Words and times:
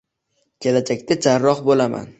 Kelajakda 0.65 1.19
jarroh 1.27 1.65
bo‘laman 1.71 2.09